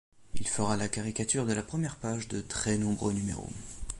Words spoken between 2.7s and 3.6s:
nombreux numéros.